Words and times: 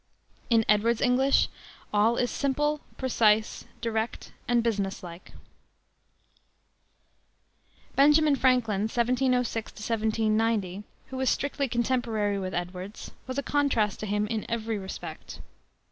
In 0.49 0.65
Edwards's 0.67 1.03
English 1.05 1.47
all 1.93 2.17
is 2.17 2.31
simple, 2.31 2.81
precise, 2.97 3.65
direct, 3.81 4.31
and 4.47 4.63
business 4.63 5.03
like. 5.03 5.33
Benjamin 7.95 8.35
Franklin 8.35 8.89
(1706 8.89 9.73
1790), 9.73 10.83
who 11.09 11.17
was 11.17 11.29
strictly 11.29 11.67
contemporary 11.69 12.39
with 12.39 12.55
Edwards, 12.55 13.11
was 13.27 13.37
a 13.37 13.43
contrast 13.43 13.99
to 13.99 14.07
him 14.07 14.25
in 14.25 14.43
every 14.49 14.79
respect. 14.79 15.39